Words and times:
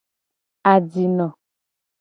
Ajino. 0.71 1.27